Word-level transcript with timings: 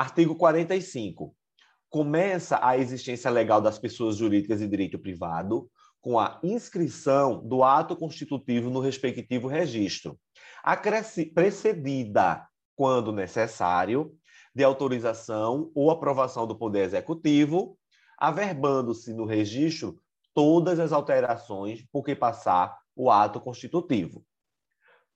Artigo 0.00 0.34
45. 0.34 1.36
Começa 1.90 2.58
a 2.62 2.78
existência 2.78 3.30
legal 3.30 3.60
das 3.60 3.78
pessoas 3.78 4.16
jurídicas 4.16 4.60
de 4.60 4.66
direito 4.66 4.98
privado 4.98 5.70
com 6.00 6.18
a 6.18 6.40
inscrição 6.42 7.46
do 7.46 7.62
ato 7.62 7.94
constitutivo 7.94 8.70
no 8.70 8.80
respectivo 8.80 9.46
registro, 9.46 10.18
precedida, 11.34 12.48
quando 12.74 13.12
necessário, 13.12 14.16
de 14.54 14.64
autorização 14.64 15.70
ou 15.74 15.90
aprovação 15.90 16.46
do 16.46 16.56
Poder 16.56 16.84
Executivo, 16.84 17.78
averbando-se 18.16 19.12
no 19.12 19.26
registro 19.26 20.00
todas 20.32 20.80
as 20.80 20.92
alterações 20.92 21.84
por 21.92 22.02
que 22.02 22.16
passar 22.16 22.74
o 22.96 23.10
ato 23.10 23.38
constitutivo. 23.38 24.24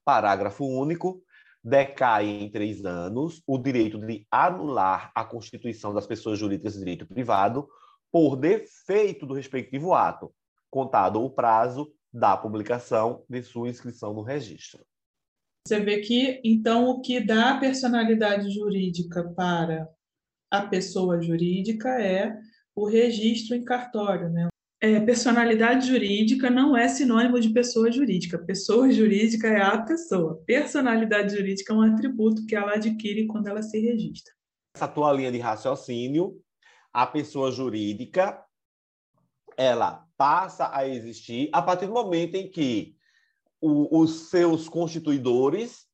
Parágrafo 0.05 0.67
único 0.67 1.24
decai 1.65 2.27
em 2.27 2.51
três 2.51 2.85
anos 2.85 3.43
o 3.47 3.57
direito 3.57 3.99
de 3.99 4.27
anular 4.31 5.11
a 5.15 5.25
constituição 5.25 5.95
das 5.95 6.07
pessoas 6.07 6.39
jurídicas 6.39 6.75
de 6.75 6.81
direito 6.81 7.07
privado 7.07 7.67
por 8.13 8.37
defeito 8.37 9.25
do 9.25 9.35
respectivo 9.35 9.95
ato, 9.95 10.33
contado 10.71 11.23
o 11.23 11.31
prazo 11.31 11.91
da 12.13 12.37
publicação 12.37 13.25
de 13.29 13.43
sua 13.43 13.69
inscrição 13.69 14.13
no 14.13 14.23
registro. 14.23 14.85
Você 15.67 15.81
vê 15.81 16.01
que, 16.01 16.41
então, 16.45 16.91
o 16.91 17.01
que 17.01 17.19
dá 17.19 17.59
personalidade 17.59 18.51
jurídica 18.51 19.25
para 19.35 19.89
a 20.51 20.67
pessoa 20.67 21.21
jurídica 21.21 21.89
é 22.01 22.39
o 22.77 22.87
registro 22.87 23.57
em 23.57 23.65
cartório, 23.65 24.29
né? 24.29 24.49
É, 24.85 25.01
personalidade 25.01 25.87
jurídica 25.87 26.51
não 26.51 26.77
é 26.77 26.87
sinônimo 26.89 27.41
de 27.41 27.49
pessoa 27.49 27.91
jurídica. 27.91 28.37
Pessoa 28.37 28.93
jurídica 28.93 29.49
é 29.49 29.63
a 29.63 29.79
pessoa. 29.81 30.43
Personalidade 30.45 31.35
jurídica 31.35 31.73
é 31.73 31.77
um 31.77 31.81
atributo 31.81 32.45
que 32.45 32.55
ela 32.55 32.75
adquire 32.75 33.27
quando 33.27 33.47
ela 33.47 33.63
se 33.63 33.81
registra. 33.81 34.35
Essa 34.77 34.87
tua 34.87 35.11
linha 35.11 35.33
de 35.33 35.39
raciocínio, 35.39 36.39
a 36.93 37.07
pessoa 37.07 37.51
jurídica, 37.51 38.45
ela 39.57 40.05
passa 40.19 40.69
a 40.71 40.87
existir 40.87 41.49
a 41.51 41.63
partir 41.63 41.87
do 41.87 41.95
momento 41.95 42.35
em 42.35 42.51
que 42.51 42.95
o, 43.63 44.03
os 44.03 44.29
seus 44.29 44.69
constituidores 44.69 45.87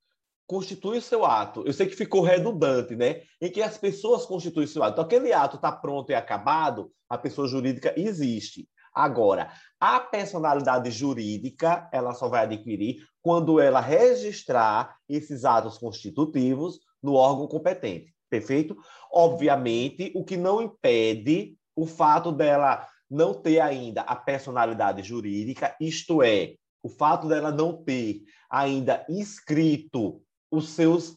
constituem 0.48 0.98
o 0.98 1.03
seu 1.03 1.25
ato. 1.25 1.62
Eu 1.65 1.72
sei 1.72 1.87
que 1.87 1.95
ficou 1.95 2.22
redundante, 2.22 2.97
né? 2.97 3.22
Em 3.41 3.53
que 3.53 3.62
as 3.62 3.78
pessoas 3.78 4.27
constituem 4.27 4.65
o 4.65 4.69
seu 4.69 4.83
ato. 4.83 4.95
Então, 4.95 5.05
aquele 5.05 5.33
ato 5.33 5.55
está 5.55 5.70
pronto 5.70 6.11
e 6.11 6.15
acabado, 6.17 6.91
a 7.09 7.17
pessoa 7.17 7.47
jurídica 7.47 7.95
existe. 7.97 8.69
Agora, 9.01 9.51
a 9.81 9.98
personalidade 9.98 10.91
jurídica, 10.91 11.89
ela 11.91 12.12
só 12.12 12.29
vai 12.29 12.43
adquirir 12.43 12.98
quando 13.23 13.59
ela 13.59 13.81
registrar 13.81 14.97
esses 15.09 15.45
atos 15.45 15.79
constitutivos 15.79 16.81
no 17.03 17.15
órgão 17.15 17.47
competente. 17.47 18.15
Perfeito? 18.28 18.77
Obviamente, 19.11 20.12
o 20.15 20.23
que 20.23 20.37
não 20.37 20.61
impede 20.61 21.56
o 21.75 21.87
fato 21.87 22.31
dela 22.31 22.87
não 23.11 23.33
ter 23.34 23.59
ainda 23.59 24.03
a 24.03 24.15
personalidade 24.15 25.03
jurídica, 25.03 25.75
isto 25.81 26.23
é, 26.23 26.55
o 26.83 26.89
fato 26.89 27.27
dela 27.27 27.51
não 27.51 27.83
ter 27.83 28.21
ainda 28.51 29.05
inscrito 29.09 30.23
os 30.51 30.71
seus 30.71 31.17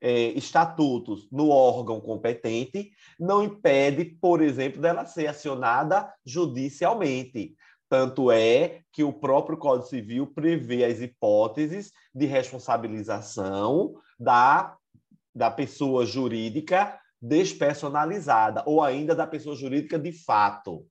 é, 0.00 0.28
estatutos 0.30 1.28
no 1.30 1.50
órgão 1.50 2.00
competente 2.00 2.90
não 3.18 3.42
impede, 3.42 4.04
por 4.04 4.40
exemplo, 4.40 4.80
dela 4.80 5.04
ser 5.04 5.26
acionada 5.26 6.12
judicialmente. 6.24 7.54
Tanto 7.88 8.30
é 8.30 8.82
que 8.92 9.02
o 9.02 9.12
próprio 9.12 9.56
Código 9.56 9.88
Civil 9.88 10.26
prevê 10.26 10.84
as 10.84 11.00
hipóteses 11.00 11.90
de 12.14 12.26
responsabilização 12.26 13.94
da, 14.18 14.76
da 15.34 15.50
pessoa 15.50 16.04
jurídica 16.04 16.98
despersonalizada, 17.20 18.62
ou 18.66 18.82
ainda 18.82 19.14
da 19.14 19.26
pessoa 19.26 19.56
jurídica 19.56 19.98
de 19.98 20.12
fato. 20.12 20.86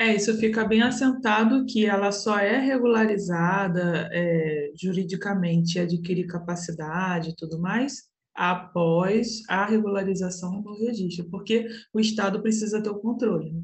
É, 0.00 0.16
isso 0.16 0.34
fica 0.38 0.64
bem 0.64 0.80
assentado 0.80 1.66
que 1.66 1.84
ela 1.84 2.10
só 2.10 2.38
é 2.38 2.58
regularizada 2.58 4.08
é, 4.10 4.72
juridicamente, 4.74 5.78
adquirir 5.78 6.26
capacidade 6.26 7.28
e 7.28 7.36
tudo 7.36 7.60
mais, 7.60 8.08
após 8.34 9.42
a 9.46 9.66
regularização 9.66 10.62
do 10.62 10.72
registro, 10.72 11.28
porque 11.28 11.68
o 11.92 12.00
Estado 12.00 12.40
precisa 12.40 12.82
ter 12.82 12.88
o 12.88 12.98
controle. 12.98 13.52
Né? 13.52 13.60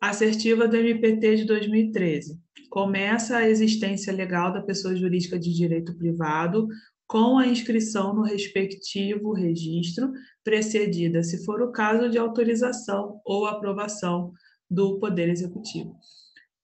Assertiva 0.00 0.66
do 0.66 0.76
MPT 0.76 1.36
de 1.36 1.44
2013. 1.44 2.40
Começa 2.70 3.36
a 3.36 3.46
existência 3.46 4.14
legal 4.14 4.50
da 4.50 4.62
pessoa 4.62 4.96
jurídica 4.96 5.38
de 5.38 5.52
direito 5.52 5.94
privado 5.94 6.68
com 7.06 7.36
a 7.36 7.46
inscrição 7.46 8.14
no 8.14 8.22
respectivo 8.22 9.34
registro, 9.34 10.10
precedida, 10.42 11.22
se 11.22 11.44
for 11.44 11.60
o 11.60 11.70
caso, 11.70 12.08
de 12.08 12.16
autorização 12.16 13.20
ou 13.26 13.44
aprovação 13.44 14.32
do 14.70 14.98
Poder 14.98 15.28
Executivo. 15.28 15.96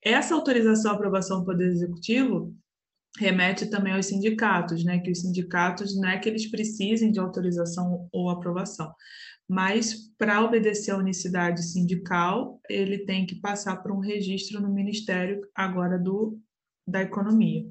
Essa 0.03 0.35
autorização 0.35 0.93
e 0.93 0.95
aprovação 0.95 1.41
do 1.41 1.47
Poder 1.47 1.69
Executivo 1.69 2.55
remete 3.19 3.67
também 3.67 3.93
aos 3.93 4.07
sindicatos, 4.07 4.85
né? 4.85 4.99
Que 4.99 5.11
os 5.11 5.21
sindicatos 5.21 5.99
não 5.99 6.09
é 6.09 6.19
que 6.19 6.29
eles 6.29 6.51
precisem 6.51 7.11
de 7.11 7.19
autorização 7.19 8.09
ou 8.13 8.31
aprovação, 8.31 8.95
mas 9.49 10.13
para 10.17 10.43
obedecer 10.45 10.93
à 10.93 10.97
unicidade 10.97 11.63
sindical, 11.63 12.61
ele 12.69 13.05
tem 13.05 13.27
que 13.27 13.35
passar 13.35 13.83
por 13.83 13.91
um 13.91 13.99
registro 13.99 14.61
no 14.61 14.73
Ministério 14.73 15.41
agora 15.55 15.99
do 15.99 16.39
da 16.87 17.03
Economia. 17.03 17.69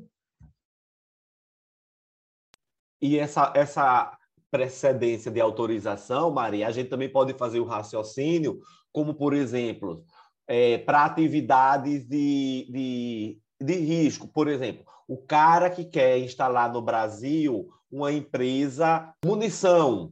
E 3.01 3.17
essa 3.17 3.51
essa 3.55 4.17
precedência 4.51 5.31
de 5.31 5.39
autorização, 5.39 6.31
Maria, 6.31 6.67
a 6.67 6.71
gente 6.71 6.89
também 6.89 7.09
pode 7.09 7.33
fazer 7.33 7.59
o 7.59 7.65
raciocínio, 7.65 8.59
como 8.91 9.13
por 9.13 9.33
exemplo, 9.33 10.03
é, 10.49 10.79
para 10.79 11.05
atividades 11.05 12.03
de, 12.07 12.67
de, 12.71 13.39
de 13.61 13.73
risco. 13.75 14.27
Por 14.27 14.47
exemplo, 14.47 14.83
o 15.07 15.15
cara 15.15 15.69
que 15.69 15.85
quer 15.85 16.17
instalar 16.17 16.73
no 16.73 16.81
Brasil 16.81 17.69
uma 17.91 18.11
empresa 18.11 19.13
munição 19.23 20.11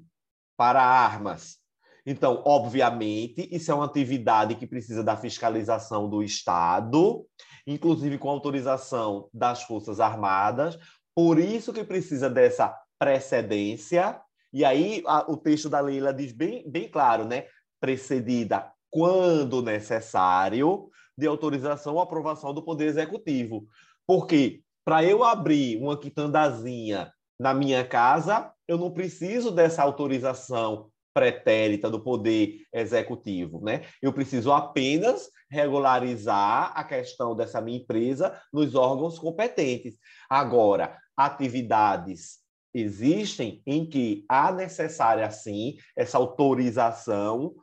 para 0.56 0.82
armas. 0.82 1.58
Então, 2.06 2.44
obviamente, 2.46 3.50
isso 3.52 3.72
é 3.72 3.76
uma 3.76 3.86
atividade 3.86 4.56
que 4.56 4.68
precisa 4.68 5.04
da 5.04 5.18
fiscalização 5.18 6.08
do 6.08 6.24
Estado, 6.24 7.26
inclusive 7.66 8.18
com 8.20 8.30
autorização 8.30 9.28
das 9.34 9.64
Forças 9.64 10.00
Armadas. 10.00 10.78
Por 11.16 11.40
isso 11.40 11.74
que 11.74 11.84
precisa 11.84 12.30
dessa 12.30 12.74
precedência. 13.00 14.22
E 14.54 14.64
aí 14.64 15.04
a, 15.08 15.30
o 15.30 15.36
texto 15.36 15.68
da 15.68 15.80
Leila 15.80 16.14
diz 16.14 16.32
bem, 16.32 16.64
bem 16.70 16.88
claro, 16.90 17.26
né? 17.26 17.46
Precedida 17.80 18.72
quando 18.98 19.62
necessário, 19.62 20.90
de 21.16 21.28
autorização 21.28 21.94
ou 21.94 22.02
aprovação 22.02 22.52
do 22.52 22.64
Poder 22.64 22.86
Executivo. 22.86 23.68
Porque 24.08 24.64
para 24.84 25.04
eu 25.04 25.24
abrir 25.24 25.78
uma 25.78 25.96
quitandazinha 26.00 27.14
na 27.40 27.54
minha 27.54 27.86
casa, 27.86 28.52
eu 28.68 28.76
não 28.76 28.90
preciso 28.90 29.52
dessa 29.52 29.84
autorização 29.84 30.90
pretérita 31.14 31.92
do 31.92 32.00
Poder 32.00 32.64
Executivo, 32.74 33.64
né? 33.64 33.86
Eu 34.02 34.12
preciso 34.12 34.52
apenas 34.52 35.30
regularizar 35.48 36.72
a 36.76 36.84
questão 36.84 37.36
dessa 37.36 37.62
minha 37.62 37.78
empresa 37.78 38.42
nos 38.52 38.74
órgãos 38.74 39.20
competentes. 39.20 39.96
Agora, 40.28 40.98
atividades 41.16 42.40
existem 42.74 43.62
em 43.64 43.88
que 43.88 44.26
há 44.28 44.52
necessária, 44.52 45.30
sim, 45.30 45.78
essa 45.96 46.18
autorização 46.18 47.54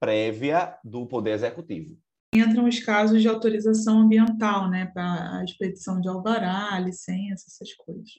prévia 0.00 0.76
do 0.84 1.06
Poder 1.06 1.32
Executivo. 1.32 1.96
Entram 2.34 2.68
os 2.68 2.78
casos 2.80 3.22
de 3.22 3.28
autorização 3.28 4.00
ambiental, 4.00 4.68
né, 4.68 4.86
para 4.86 5.38
a 5.38 5.44
expedição 5.44 6.00
de 6.00 6.08
alvará, 6.08 6.78
licença, 6.78 7.46
essas 7.48 7.72
coisas. 7.74 8.10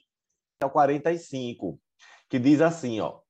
É 0.60 0.66
o 0.66 0.70
45, 0.70 1.80
que 2.28 2.38
diz 2.38 2.60
assim, 2.60 3.00
ó, 3.00 3.20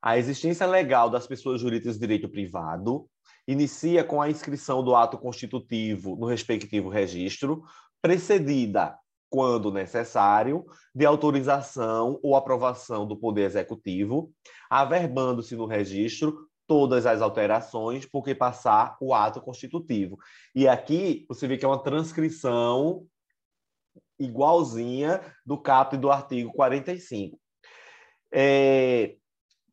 a 0.00 0.16
existência 0.16 0.66
legal 0.66 1.10
das 1.10 1.26
pessoas 1.26 1.60
jurídicas 1.60 1.94
de 1.94 2.00
direito 2.00 2.28
privado 2.28 3.08
inicia 3.48 4.04
com 4.04 4.22
a 4.22 4.30
inscrição 4.30 4.82
do 4.82 4.94
ato 4.94 5.18
constitutivo 5.18 6.14
no 6.16 6.26
respectivo 6.26 6.88
registro, 6.88 7.64
precedida, 8.00 8.96
quando 9.28 9.72
necessário, 9.72 10.64
de 10.94 11.04
autorização 11.04 12.20
ou 12.22 12.36
aprovação 12.36 13.06
do 13.06 13.16
Poder 13.16 13.42
Executivo, 13.42 14.32
averbando-se 14.70 15.56
no 15.56 15.66
registro 15.66 16.45
todas 16.66 17.06
as 17.06 17.22
alterações, 17.22 18.04
porque 18.04 18.34
passar 18.34 18.96
o 19.00 19.14
ato 19.14 19.40
constitutivo. 19.40 20.18
E 20.54 20.66
aqui 20.66 21.24
você 21.28 21.46
vê 21.46 21.56
que 21.56 21.64
é 21.64 21.68
uma 21.68 21.82
transcrição 21.82 23.06
igualzinha 24.18 25.20
do 25.44 25.58
caput 25.58 26.00
do 26.00 26.10
artigo 26.10 26.52
45. 26.52 27.38
É, 28.32 29.16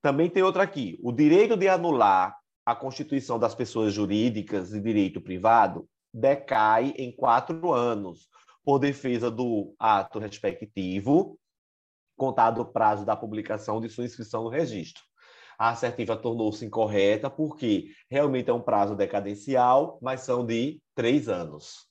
também 0.02 0.30
tem 0.30 0.44
outra 0.44 0.64
aqui. 0.64 1.00
O 1.02 1.12
direito 1.12 1.58
de 1.58 1.68
anular 1.68 2.38
a 2.66 2.76
constituição 2.76 3.40
das 3.40 3.56
pessoas 3.56 3.94
jurídicas 3.94 4.70
de 4.70 4.80
direito 4.80 5.20
privado 5.20 5.88
decai 6.14 6.94
em 6.98 7.12
quatro 7.12 7.74
anos, 7.74 8.30
por 8.64 8.80
defesa 8.80 9.30
do 9.30 9.76
ato 9.78 10.20
respectivo, 10.20 11.38
contado 12.16 12.62
o 12.62 12.66
prazo 12.66 13.06
da 13.06 13.16
publicação 13.16 13.82
de 13.82 13.90
sua 13.90 14.06
inscrição 14.06 14.44
no 14.44 14.50
registro. 14.50 15.04
A 15.58 15.70
assertiva 15.70 16.16
tornou-se 16.16 16.66
incorreta 16.66 17.30
porque 17.30 17.90
realmente 18.10 18.50
é 18.50 18.54
um 18.54 18.62
prazo 18.62 18.96
decadencial, 18.96 20.00
mas 20.02 20.22
são 20.22 20.46
de 20.46 20.80
três 20.96 21.28
anos. 21.30 21.88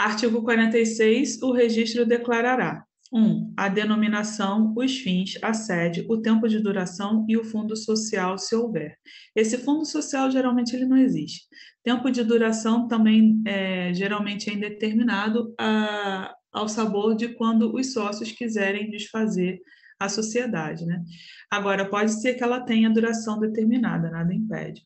Artigo 0.00 0.42
46. 0.42 1.42
O 1.42 1.52
registro 1.52 2.06
declarará 2.06 2.84
1. 3.12 3.20
Um, 3.20 3.52
a 3.54 3.68
denominação, 3.68 4.72
os 4.76 4.98
fins, 4.98 5.34
a 5.42 5.52
sede, 5.52 6.06
o 6.08 6.22
tempo 6.22 6.48
de 6.48 6.58
duração 6.58 7.26
e 7.28 7.36
o 7.36 7.44
fundo 7.44 7.76
social, 7.76 8.38
se 8.38 8.54
houver. 8.54 8.96
Esse 9.36 9.58
fundo 9.58 9.84
social, 9.84 10.30
geralmente, 10.30 10.74
ele 10.74 10.86
não 10.86 10.96
existe. 10.96 11.42
Tempo 11.82 12.10
de 12.10 12.24
duração 12.24 12.88
também, 12.88 13.42
é, 13.46 13.92
geralmente, 13.92 14.48
é 14.48 14.54
indeterminado 14.54 15.52
a, 15.58 16.34
ao 16.50 16.66
sabor 16.66 17.14
de 17.14 17.28
quando 17.34 17.74
os 17.74 17.92
sócios 17.92 18.32
quiserem 18.32 18.88
desfazer 18.88 19.60
a 20.00 20.08
sociedade. 20.08 20.86
Né? 20.86 21.04
Agora, 21.50 21.88
pode 21.88 22.20
ser 22.20 22.34
que 22.34 22.42
ela 22.42 22.60
tenha 22.60 22.90
duração 22.90 23.38
determinada, 23.38 24.10
nada 24.10 24.34
impede 24.34 24.82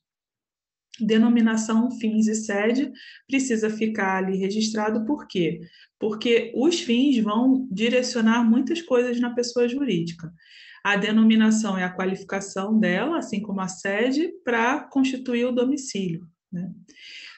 denominação, 1.00 1.90
fins 1.90 2.26
e 2.26 2.34
sede 2.34 2.92
precisa 3.26 3.70
ficar 3.70 4.18
ali 4.18 4.36
registrado, 4.36 5.04
por 5.04 5.26
quê? 5.26 5.60
Porque 5.98 6.52
os 6.54 6.80
fins 6.80 7.18
vão 7.18 7.66
direcionar 7.70 8.44
muitas 8.44 8.80
coisas 8.82 9.18
na 9.20 9.34
pessoa 9.34 9.68
jurídica. 9.68 10.32
A 10.84 10.96
denominação 10.96 11.78
é 11.78 11.84
a 11.84 11.92
qualificação 11.92 12.78
dela, 12.78 13.18
assim 13.18 13.40
como 13.40 13.60
a 13.60 13.68
sede, 13.68 14.30
para 14.44 14.80
constituir 14.80 15.46
o 15.46 15.52
domicílio. 15.52 16.26
Né? 16.52 16.70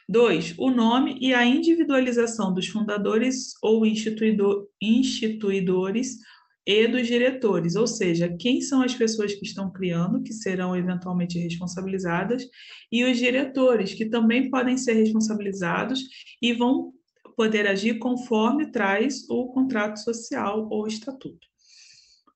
Dois, 0.08 0.55
o 0.58 0.70
nome 0.70 1.17
e 1.20 1.32
a 1.32 1.44
individualização 1.44 2.52
dos 2.52 2.67
fundadores 2.67 3.55
ou 3.62 3.87
instituidor, 3.87 4.67
instituidores 4.81 6.19
e 6.66 6.88
dos 6.88 7.06
diretores, 7.06 7.76
ou 7.76 7.86
seja, 7.86 8.34
quem 8.36 8.60
são 8.60 8.82
as 8.82 8.92
pessoas 8.92 9.32
que 9.32 9.46
estão 9.46 9.70
criando, 9.70 10.22
que 10.22 10.32
serão 10.32 10.76
eventualmente 10.76 11.38
responsabilizadas, 11.38 12.44
e 12.90 13.04
os 13.04 13.16
diretores, 13.16 13.94
que 13.94 14.06
também 14.06 14.50
podem 14.50 14.76
ser 14.76 14.94
responsabilizados 14.94 16.00
e 16.42 16.52
vão 16.52 16.92
poder 17.36 17.68
agir 17.68 17.98
conforme 17.98 18.72
traz 18.72 19.28
o 19.30 19.52
contrato 19.52 19.98
social 19.98 20.66
ou 20.70 20.88
estatuto. 20.88 21.46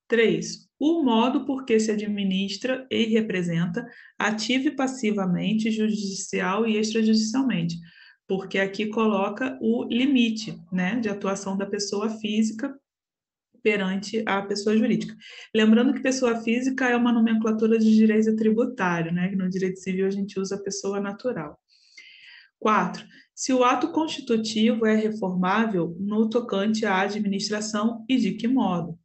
Três, 0.07 0.67
o 0.79 1.03
modo 1.03 1.45
por 1.45 1.65
que 1.65 1.79
se 1.79 1.91
administra 1.91 2.87
e 2.89 3.05
representa, 3.05 3.85
ativa 4.17 4.67
e 4.67 4.75
passivamente, 4.75 5.71
judicial 5.71 6.67
e 6.67 6.77
extrajudicialmente, 6.77 7.75
porque 8.27 8.59
aqui 8.59 8.87
coloca 8.87 9.57
o 9.61 9.83
limite 9.85 10.57
né, 10.71 10.99
de 10.99 11.09
atuação 11.09 11.57
da 11.57 11.65
pessoa 11.65 12.09
física 12.09 12.73
perante 13.63 14.23
a 14.25 14.41
pessoa 14.41 14.77
jurídica. 14.77 15.15
Lembrando 15.55 15.93
que 15.93 16.01
pessoa 16.01 16.41
física 16.41 16.89
é 16.89 16.95
uma 16.95 17.11
nomenclatura 17.11 17.77
de 17.77 17.95
direito 17.95 18.35
tributário, 18.35 19.11
né? 19.11 19.31
No 19.31 19.49
direito 19.49 19.79
civil 19.79 20.07
a 20.07 20.11
gente 20.11 20.39
usa 20.39 20.61
pessoa 20.61 20.99
natural. 20.99 21.59
Quatro, 22.59 23.05
se 23.33 23.51
o 23.53 23.63
ato 23.63 23.91
constitutivo 23.91 24.85
é 24.85 24.95
reformável 24.95 25.95
no 25.99 26.29
tocante 26.29 26.85
à 26.85 27.01
administração 27.01 28.05
e 28.07 28.17
de 28.17 28.33
que 28.33 28.47
modo. 28.47 28.99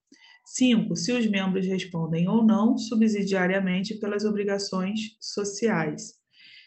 Cinco, 0.44 0.94
se 0.94 1.10
os 1.10 1.26
membros 1.26 1.66
respondem 1.66 2.28
ou 2.28 2.44
não 2.44 2.78
subsidiariamente 2.78 3.98
pelas 3.98 4.24
obrigações 4.24 5.16
sociais. 5.18 6.14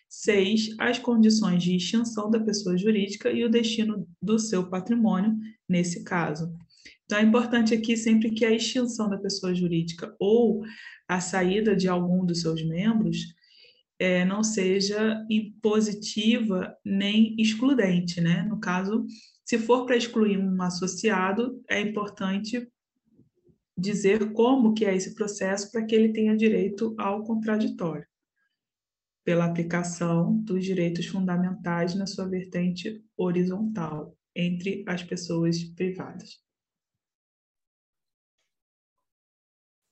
Seis, 0.09 0.75
as 0.79 0.97
condições 0.97 1.63
de 1.63 1.75
extinção 1.75 2.31
da 2.31 2.39
pessoa 2.39 2.75
jurídica 2.75 3.31
e 3.31 3.45
o 3.45 3.49
destino 3.49 4.07
do 4.19 4.39
seu 4.39 4.67
patrimônio, 4.67 5.37
nesse 5.67 6.03
caso. 6.03 6.51
Então, 7.09 7.17
é 7.17 7.23
importante 7.23 7.73
aqui 7.73 7.97
sempre 7.97 8.29
que 8.29 8.45
a 8.45 8.51
extinção 8.51 9.09
da 9.09 9.17
pessoa 9.17 9.51
jurídica 9.55 10.15
ou 10.19 10.63
a 11.07 11.19
saída 11.19 11.75
de 11.75 11.87
algum 11.87 12.23
dos 12.23 12.41
seus 12.41 12.63
membros 12.63 13.17
é, 13.97 14.23
não 14.23 14.43
seja 14.43 15.25
impositiva 15.27 16.77
nem 16.85 17.35
excludente, 17.39 18.21
né? 18.21 18.43
No 18.43 18.59
caso, 18.59 19.07
se 19.43 19.57
for 19.57 19.87
para 19.87 19.97
excluir 19.97 20.37
um 20.37 20.61
associado, 20.61 21.59
é 21.67 21.81
importante 21.81 22.71
dizer 23.75 24.31
como 24.31 24.75
que 24.75 24.85
é 24.85 24.95
esse 24.95 25.15
processo 25.15 25.71
para 25.71 25.83
que 25.83 25.95
ele 25.95 26.13
tenha 26.13 26.37
direito 26.37 26.93
ao 26.95 27.23
contraditório, 27.23 28.05
pela 29.25 29.45
aplicação 29.45 30.37
dos 30.43 30.63
direitos 30.63 31.07
fundamentais 31.07 31.95
na 31.95 32.05
sua 32.05 32.29
vertente 32.29 33.03
horizontal 33.17 34.15
entre 34.35 34.83
as 34.87 35.01
pessoas 35.01 35.63
privadas. 35.63 36.47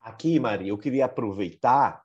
Aqui, 0.07 0.39
Maria, 0.39 0.69
eu 0.69 0.77
queria 0.77 1.03
aproveitar 1.03 2.01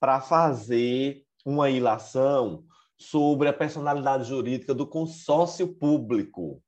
para 0.00 0.18
fazer 0.18 1.26
uma 1.44 1.68
ilação 1.68 2.64
sobre 2.96 3.48
a 3.48 3.52
personalidade 3.52 4.24
jurídica 4.24 4.72
do 4.72 4.86
consórcio 4.86 5.68
público. 5.68 6.62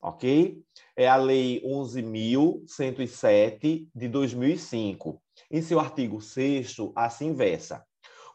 Ok? 0.00 0.64
É 0.96 1.06
a 1.06 1.16
Lei 1.16 1.60
11.107 1.62 3.86
de 3.94 4.08
2005. 4.08 5.22
Em 5.50 5.60
seu 5.60 5.78
artigo 5.78 6.22
6, 6.22 6.76
assim 6.96 7.34
versa. 7.34 7.84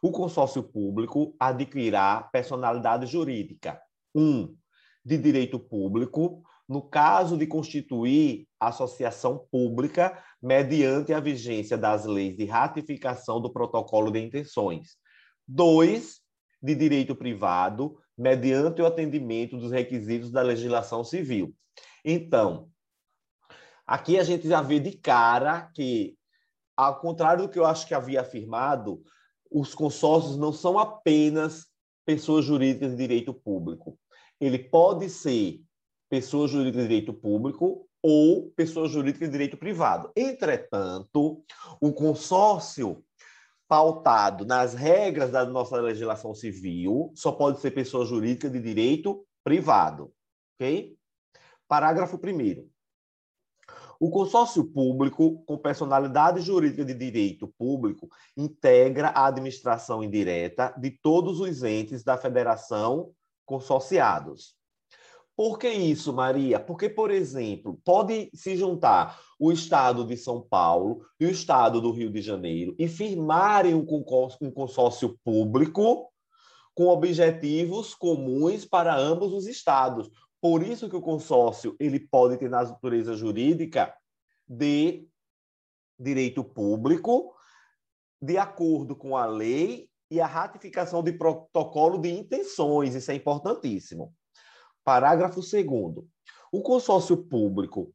O 0.04 0.12
consórcio 0.12 0.62
público 0.62 1.36
adquirirá 1.40 2.30
personalidade 2.32 3.08
jurídica. 3.08 3.82
1. 4.14 4.22
Um, 4.22 4.56
de 5.04 5.18
direito 5.18 5.60
público, 5.60 6.44
no 6.68 6.84
caso 6.84 7.36
de 7.36 7.48
constituir 7.48 8.48
associação 8.60 9.48
pública 9.52 10.24
mediante 10.42 11.14
a 11.14 11.20
vigência 11.20 11.78
das 11.78 12.06
leis 12.06 12.38
de 12.38 12.46
ratificação 12.46 13.42
do 13.42 13.52
protocolo 13.52 14.12
de 14.12 14.20
intenções. 14.20 14.98
Dois, 15.48 16.22
de 16.62 16.76
direito 16.76 17.16
privado, 17.16 17.98
mediante 18.18 18.82
o 18.82 18.86
atendimento 18.86 19.58
dos 19.58 19.72
requisitos 19.72 20.32
da 20.32 20.42
legislação 20.42 21.04
civil. 21.04 21.54
Então, 22.04 22.70
aqui 23.86 24.20
a 24.20 24.24
gente 24.24 24.48
já 24.48 24.62
vê 24.62 24.80
de 24.80 24.92
cara 24.98 25.70
que, 25.74 26.18
ao 26.76 27.00
contrário 27.00 27.44
do 27.44 27.50
que 27.50 27.60
eu 27.60 27.66
acho 27.66 27.88
que 27.88 27.94
havia 27.94 28.22
afirmado, 28.22 29.02
os 29.50 29.74
consórcios 29.74 30.38
não 30.38 30.54
são 30.54 30.78
apenas 30.78 31.68
pessoas 32.06 32.46
jurídicas 32.46 32.92
de 32.92 32.98
direito 32.98 33.34
público. 33.34 33.98
Ele 34.40 34.60
pode 34.60 35.10
ser 35.10 35.62
pessoa 36.10 36.48
jurídica 36.48 36.82
de 36.82 36.88
direito 36.88 37.14
público 37.14 37.89
ou 38.02 38.52
pessoa 38.52 38.88
jurídica 38.88 39.26
de 39.26 39.32
direito 39.32 39.58
privado. 39.58 40.12
Entretanto, 40.16 41.44
o 41.82 41.94
consórcio 41.94 43.04
pautado 43.68 44.46
nas 44.46 44.74
regras 44.74 45.32
da 45.32 45.46
nossa 45.46 45.78
legislação 45.78 46.34
civil 46.34 47.12
só 47.16 47.32
pode 47.32 47.60
ser 47.60 47.72
pessoa 47.72 48.06
jurídica 48.06 48.50
de 48.50 48.60
direito 48.60 49.24
privado. 49.44 50.12
Ok? 50.56 50.98
Parágrafo 51.68 52.18
1. 52.18 52.68
O 54.00 54.10
consórcio 54.10 54.64
público, 54.64 55.44
com 55.46 55.58
personalidade 55.58 56.40
jurídica 56.40 56.86
de 56.86 56.94
direito 56.94 57.50
público, 57.58 58.10
integra 58.36 59.10
a 59.10 59.28
administração 59.28 60.02
indireta 60.02 60.74
de 60.78 60.90
todos 60.90 61.40
os 61.42 61.64
entes 61.64 62.02
da 62.02 62.18
federação 62.18 63.12
consorciados. 63.46 64.59
Por 65.40 65.58
que 65.58 65.70
isso, 65.70 66.12
Maria? 66.12 66.60
Porque, 66.60 66.90
por 66.90 67.10
exemplo, 67.10 67.80
pode 67.86 68.30
se 68.34 68.58
juntar 68.58 69.18
o 69.40 69.54
Estado 69.54 70.06
de 70.06 70.18
São 70.18 70.42
Paulo 70.42 71.06
e 71.18 71.26
o 71.26 71.30
Estado 71.30 71.80
do 71.80 71.94
Rio 71.94 72.12
de 72.12 72.22
Janeiro 72.22 72.76
e 72.78 72.90
firmarem 72.90 73.74
um 73.74 73.86
consórcio, 73.86 75.18
público 75.24 76.12
com 76.76 76.88
objetivos 76.88 77.96
comuns 77.96 78.66
para 78.66 78.94
ambos 78.94 79.32
os 79.32 79.48
estados. 79.48 80.12
Por 80.42 80.62
isso 80.62 80.90
que 80.90 80.98
o 80.98 81.02
consórcio 81.02 81.74
ele 81.80 82.02
pode 82.02 82.36
ter 82.36 82.50
natureza 82.50 83.16
jurídica 83.16 83.96
de 84.46 85.08
direito 85.98 86.44
público, 86.44 87.34
de 88.22 88.38
acordo 88.38 88.94
com 88.94 89.16
a 89.16 89.26
lei 89.26 89.90
e 90.12 90.20
a 90.20 90.28
ratificação 90.28 91.02
de 91.02 91.14
protocolo 91.14 91.98
de 91.98 92.10
intenções. 92.10 92.94
Isso 92.94 93.10
é 93.10 93.16
importantíssimo. 93.16 94.14
Parágrafo 94.84 95.42
2. 95.42 95.66
O 96.52 96.62
consórcio 96.62 97.18
público 97.18 97.94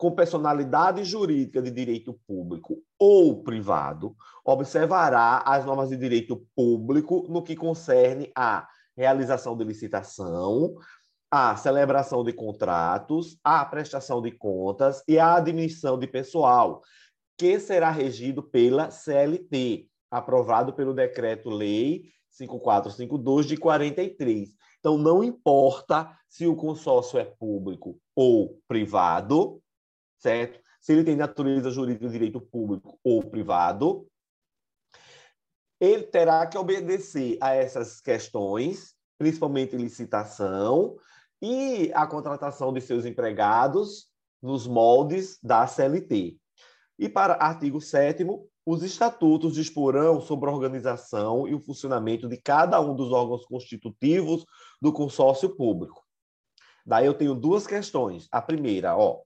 com 0.00 0.10
personalidade 0.10 1.04
jurídica 1.04 1.60
de 1.60 1.70
direito 1.70 2.18
público 2.26 2.82
ou 2.98 3.42
privado 3.42 4.16
observará 4.42 5.42
as 5.44 5.66
normas 5.66 5.90
de 5.90 5.96
direito 5.98 6.42
público 6.56 7.26
no 7.28 7.42
que 7.42 7.54
concerne 7.54 8.32
à 8.34 8.66
realização 8.96 9.54
de 9.54 9.62
licitação, 9.62 10.74
à 11.30 11.54
celebração 11.54 12.24
de 12.24 12.32
contratos, 12.32 13.38
à 13.44 13.62
prestação 13.62 14.22
de 14.22 14.30
contas 14.30 15.04
e 15.06 15.18
à 15.18 15.34
admissão 15.34 15.98
de 15.98 16.06
pessoal, 16.06 16.80
que 17.36 17.60
será 17.60 17.90
regido 17.90 18.42
pela 18.42 18.90
CLT, 18.90 19.86
aprovado 20.10 20.72
pelo 20.72 20.94
Decreto-Lei 20.94 22.04
5452 22.30 23.44
de 23.44 23.58
43 23.58 24.48
então, 24.80 24.98
não 24.98 25.22
importa 25.22 26.18
se 26.28 26.46
o 26.46 26.56
consórcio 26.56 27.18
é 27.18 27.24
público 27.24 28.00
ou 28.16 28.58
privado, 28.66 29.62
certo? 30.18 30.60
se 30.80 30.92
ele 30.92 31.04
tem 31.04 31.14
natureza 31.14 31.70
jurídica 31.70 32.06
de 32.06 32.12
direito 32.12 32.40
público 32.40 32.98
ou 33.04 33.22
privado, 33.22 34.06
ele 35.78 36.04
terá 36.04 36.46
que 36.46 36.56
obedecer 36.56 37.36
a 37.40 37.54
essas 37.54 38.00
questões, 38.00 38.94
principalmente 39.18 39.76
licitação 39.76 40.96
e 41.42 41.90
a 41.94 42.06
contratação 42.06 42.72
de 42.72 42.80
seus 42.80 43.04
empregados 43.04 44.08
nos 44.42 44.66
moldes 44.66 45.38
da 45.42 45.66
CLT. 45.66 46.38
E 46.98 47.08
para 47.08 47.34
artigo 47.34 47.80
7 47.80 48.24
os 48.64 48.82
estatutos 48.82 49.54
disporão 49.54 50.20
sobre 50.20 50.48
a 50.48 50.52
organização 50.52 51.48
e 51.48 51.54
o 51.54 51.60
funcionamento 51.60 52.28
de 52.28 52.36
cada 52.36 52.80
um 52.80 52.94
dos 52.94 53.10
órgãos 53.10 53.44
constitutivos 53.46 54.44
do 54.80 54.92
consórcio 54.92 55.56
público. 55.56 56.02
Daí 56.84 57.06
eu 57.06 57.14
tenho 57.14 57.34
duas 57.34 57.66
questões. 57.66 58.26
A 58.32 58.40
primeira, 58.40 58.96
ó, 58.96 59.20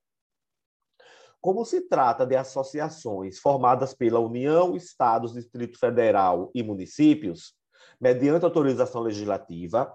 como 1.40 1.64
se 1.64 1.82
trata 1.82 2.25
de 2.25 2.34
associações 2.34 3.38
formadas 3.38 3.92
pela 3.92 4.18
União, 4.18 4.75
Estados, 4.75 5.34
Distrito 5.34 5.78
Federal 5.78 6.50
e 6.54 6.62
municípios, 6.62 7.52
mediante 8.00 8.46
autorização 8.46 9.02
legislativa, 9.02 9.94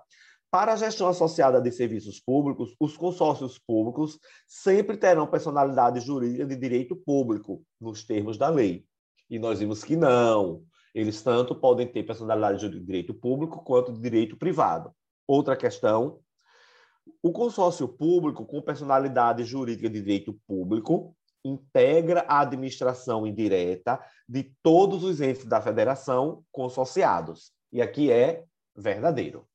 para 0.51 0.74
a 0.74 0.75
gestão 0.75 1.08
associada 1.08 1.60
de 1.60 1.72
serviços 1.72 2.20
públicos, 2.20 2.75
os 2.80 2.96
consórcios 2.96 3.60
públicos 3.60 4.20
sempre 4.48 4.98
terão 4.98 5.25
personalidade 5.25 6.00
jurídica 6.00 6.46
de 6.46 6.56
direito 6.56 6.96
público, 6.96 7.63
nos 7.80 8.04
termos 8.04 8.38
da 8.38 8.50
lei. 8.50 8.86
E 9.30 9.38
nós 9.39 9.60
vimos 9.60 9.84
que 9.84 9.96
não. 9.96 10.63
Eles 10.94 11.22
tanto 11.22 11.56
podem 11.56 11.88
ter 11.88 12.04
personalidade 12.04 12.70
de 12.70 12.80
direito 12.80 13.13
público 13.13 13.63
quanto 13.63 13.94
de 13.94 14.00
direito 14.00 14.38
privado. 14.38 14.92
Outra 15.30 15.56
questão: 15.56 16.20
o 17.22 17.32
consórcio 17.32 17.88
público 17.88 18.48
com 18.48 18.64
personalidade 18.64 19.44
jurídica 19.44 19.88
de 19.88 20.02
direito 20.02 20.34
público 20.48 21.16
integra 21.46 22.26
a 22.28 22.40
administração 22.40 23.28
indireta 23.28 24.04
de 24.28 24.52
todos 24.64 25.04
os 25.04 25.22
entes 25.22 25.46
da 25.46 25.62
federação 25.62 26.44
consorciados. 26.52 27.52
E 27.72 27.80
aqui 27.80 28.12
é 28.12 28.44
verdadeiro. 28.76 29.48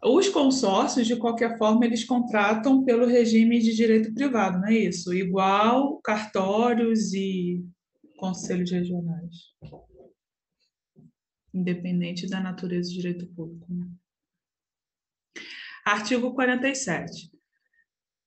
Os 0.00 0.28
consórcios, 0.28 1.08
de 1.08 1.16
qualquer 1.16 1.58
forma, 1.58 1.84
eles 1.84 2.04
contratam 2.04 2.84
pelo 2.84 3.04
regime 3.04 3.58
de 3.58 3.74
direito 3.74 4.14
privado, 4.14 4.60
não 4.60 4.68
é 4.68 4.74
isso? 4.74 5.12
Igual 5.12 6.00
cartórios 6.04 7.12
e 7.12 7.64
conselhos 8.16 8.70
regionais. 8.70 9.52
Independente 11.52 12.26
da 12.26 12.40
natureza 12.40 12.90
do 12.90 12.94
direito 12.94 13.26
público. 13.26 13.66
Né? 13.72 13.86
Artigo 15.84 16.32
47 16.34 17.32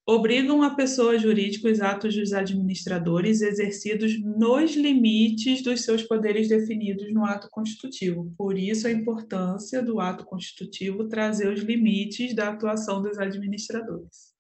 obrigam 0.08 0.62
a 0.62 0.76
pessoa 0.76 1.18
jurídica 1.18 1.68
os 1.68 1.82
atos 1.82 2.16
dos 2.16 2.32
administradores 2.32 3.42
exercidos 3.42 4.22
nos 4.22 4.76
limites 4.76 5.64
dos 5.64 5.82
seus 5.82 6.04
poderes 6.04 6.48
definidos 6.48 7.12
no 7.12 7.26
ato 7.26 7.50
constitutivo. 7.50 8.32
Por 8.38 8.56
isso, 8.56 8.88
a 8.88 8.92
importância 8.92 9.82
do 9.82 10.00
ato 10.00 10.24
constitutivo 10.24 11.08
trazer 11.08 11.52
os 11.52 11.62
limites 11.62 12.36
da 12.36 12.50
atuação 12.50 13.02
dos 13.02 13.18
administradores. 13.18 14.35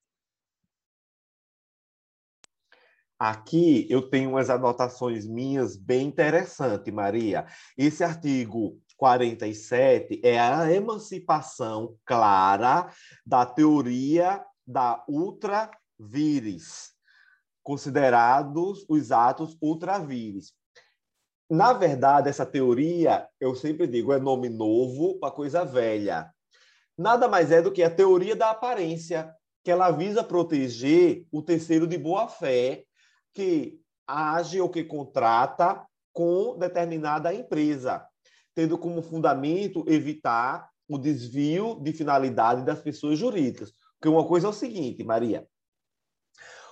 Aqui 3.17 3.87
eu 3.89 4.09
tenho 4.09 4.31
umas 4.31 4.49
anotações 4.49 5.25
minhas 5.25 5.77
bem 5.77 6.07
interessantes, 6.07 6.93
Maria. 6.93 7.45
Esse 7.77 8.03
artigo 8.03 8.77
47 8.97 10.19
é 10.21 10.37
a 10.37 10.69
emancipação 10.71 11.95
clara 12.05 12.91
da 13.25 13.45
teoria 13.45 14.43
da 14.67 15.01
ultra 15.07 15.71
vires, 15.97 16.91
considerados 17.63 18.85
os 18.89 19.11
atos 19.13 19.57
ultra 19.61 19.97
vires. 19.97 20.53
Na 21.49 21.71
verdade, 21.71 22.27
essa 22.27 22.45
teoria, 22.45 23.27
eu 23.39 23.55
sempre 23.55 23.87
digo, 23.87 24.11
é 24.11 24.19
nome 24.19 24.49
novo 24.49 25.19
para 25.19 25.31
coisa 25.31 25.63
velha. 25.63 26.29
Nada 26.97 27.29
mais 27.29 27.49
é 27.49 27.61
do 27.61 27.71
que 27.71 27.83
a 27.83 27.89
teoria 27.89 28.35
da 28.35 28.49
aparência, 28.49 29.33
que 29.63 29.71
ela 29.71 29.91
visa 29.91 30.23
proteger 30.23 31.25
o 31.31 31.41
terceiro 31.41 31.87
de 31.87 31.97
boa 31.97 32.27
fé 32.27 32.83
que 33.35 33.81
age 34.07 34.61
ou 34.61 34.69
que 34.69 34.83
contrata 34.83 35.85
com 36.13 36.57
determinada 36.57 37.33
empresa, 37.33 38.03
tendo 38.55 38.77
como 38.77 39.01
fundamento 39.01 39.83
evitar 39.87 40.69
o 40.87 40.97
desvio 40.97 41.79
de 41.81 41.91
finalidade 41.91 42.63
das 42.63 42.81
pessoas 42.81 43.19
jurídicas. 43.19 43.73
Porque 43.99 44.07
uma 44.07 44.25
coisa 44.25 44.47
é 44.47 44.49
o 44.49 44.53
seguinte, 44.53 45.03
Maria, 45.03 45.45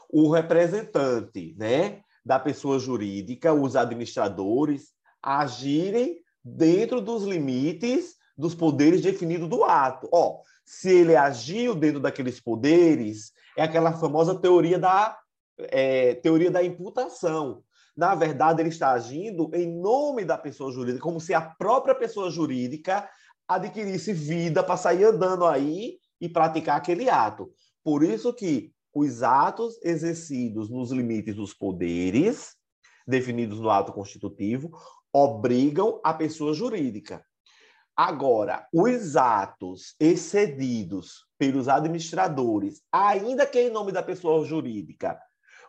o 0.10 0.32
representante 0.32 1.54
né, 1.58 2.02
da 2.26 2.40
pessoa 2.40 2.80
jurídica, 2.80 3.54
os 3.54 3.76
administradores, 3.76 4.94
agirem 5.22 6.22
dentro 6.44 7.02
dos 7.02 7.24
limites 7.24 8.16
dos 8.38 8.56
poderes 8.56 9.02
definidos 9.02 9.50
do 9.50 9.64
ato. 9.64 10.08
Ó, 10.12 10.42
se 10.64 10.90
ele 10.90 11.16
agiu 11.16 11.76
dentro 11.76 12.00
daqueles 12.00 12.40
poderes, 12.40 13.34
é 13.58 13.64
aquela 13.64 13.94
famosa 13.94 14.40
teoria 14.40 14.80
da, 14.80 15.18
é, 15.58 16.16
teoria 16.16 16.52
da 16.52 16.64
imputação. 16.64 17.64
Na 17.96 18.16
verdade, 18.16 18.62
ele 18.62 18.70
está 18.70 18.92
agindo 18.92 19.52
em 19.54 19.68
nome 19.68 20.26
da 20.26 20.38
pessoa 20.38 20.72
jurídica, 20.72 21.04
como 21.04 21.20
se 21.20 21.34
a 21.34 21.42
própria 21.42 21.94
pessoa 21.94 22.30
jurídica 22.30 23.08
adquirisse 23.48 24.14
vida 24.14 24.64
para 24.64 24.78
sair 24.78 25.04
andando 25.04 25.46
aí 25.46 25.98
e 26.20 26.28
praticar 26.28 26.78
aquele 26.78 27.10
ato. 27.10 27.52
Por 27.84 28.04
isso 28.04 28.34
que 28.34 28.74
os 28.94 29.22
atos 29.22 29.80
exercidos 29.84 30.70
nos 30.70 30.92
limites 30.92 31.36
dos 31.36 31.54
poderes 31.54 32.56
definidos 33.08 33.60
no 33.60 33.70
ato 33.70 33.92
constitutivo 33.92 34.72
obrigam 35.12 36.00
a 36.04 36.14
pessoa 36.14 36.54
jurídica. 36.54 37.24
Agora, 37.96 38.68
os 38.74 39.16
atos 39.16 39.96
excedidos 40.00 41.28
pelos 41.38 41.68
administradores, 41.68 42.82
ainda 42.92 43.46
que 43.46 43.60
em 43.60 43.70
nome 43.70 43.92
da 43.92 44.02
pessoa 44.02 44.44
jurídica, 44.46 45.20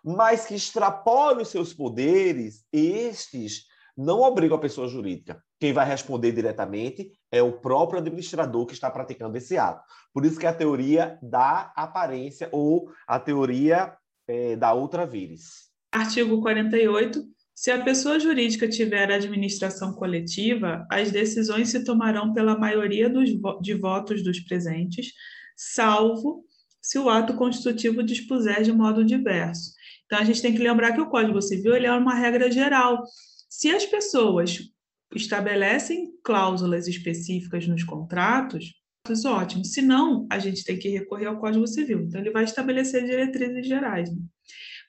mas 0.05 0.45
que 0.45 0.55
extrapolem 0.55 1.43
os 1.43 1.49
seus 1.49 1.73
poderes, 1.73 2.65
estes 2.73 3.65
não 3.97 4.21
obrigam 4.21 4.57
a 4.57 4.61
pessoa 4.61 4.89
jurídica. 4.89 5.43
Quem 5.59 5.73
vai 5.73 5.87
responder 5.87 6.33
diretamente 6.33 7.13
é 7.31 7.43
o 7.43 7.53
próprio 7.53 8.01
administrador 8.01 8.67
que 8.67 8.75
está 8.75 8.91
praticando 8.91 9.37
esse 9.39 9.57
ato. 9.57 9.83
Por 10.13 10.27
isso 10.27 10.39
que 10.39 10.47
é 10.47 10.49
a 10.49 10.55
teoria 10.55 11.19
da 11.23 11.73
aparência 11.75 12.49
ou 12.53 12.91
a 13.07 13.19
teoria 13.19 13.97
é, 14.29 14.57
da 14.57 14.73
outra 14.73 15.07
vírus. 15.07 15.71
Artigo 15.93 16.43
48. 16.43 17.25
Se 17.55 17.71
a 17.71 17.83
pessoa 17.85 18.19
jurídica 18.19 18.69
tiver 18.69 19.13
administração 19.13 19.95
coletiva, 19.95 20.85
as 20.91 21.13
decisões 21.13 21.69
se 21.69 21.85
tomarão 21.85 22.33
pela 22.35 22.59
maioria 22.59 23.09
dos, 23.09 23.31
de 23.63 23.75
votos 23.75 24.25
dos 24.25 24.41
presentes, 24.41 25.13
salvo 25.57 26.45
se 26.85 26.99
o 26.99 27.09
ato 27.09 27.33
constitutivo 27.33 28.03
dispuser 28.03 28.63
de 28.63 28.71
modo 28.71 29.03
diverso. 29.03 29.73
Então, 30.05 30.19
a 30.19 30.25
gente 30.25 30.43
tem 30.43 30.55
que 30.55 30.63
lembrar 30.63 30.93
que 30.93 31.01
o 31.01 31.09
Código 31.09 31.41
Civil 31.41 31.75
ele 31.75 31.87
é 31.87 31.93
uma 31.93 32.15
regra 32.15 32.51
geral. 32.51 33.03
Se 33.49 33.71
as 33.71 33.87
pessoas 33.87 34.59
estabelecem 35.15 36.13
cláusulas 36.23 36.87
específicas 36.87 37.67
nos 37.67 37.83
contratos, 37.85 38.75
isso 39.09 39.27
é 39.27 39.31
ótimo. 39.31 39.65
Se 39.65 39.81
não, 39.81 40.27
a 40.31 40.39
gente 40.39 40.63
tem 40.63 40.79
que 40.79 40.91
recorrer 40.91 41.25
ao 41.25 41.39
Código 41.39 41.67
Civil. 41.67 42.03
Então, 42.03 42.21
ele 42.21 42.31
vai 42.31 42.45
estabelecer 42.45 43.03
diretrizes 43.07 43.67
gerais. 43.67 44.11
Né? 44.11 44.21